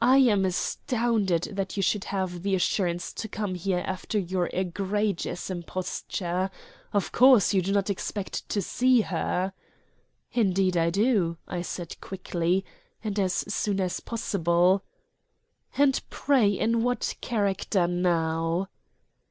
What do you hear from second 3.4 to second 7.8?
here after your egregious imposture. Of course you do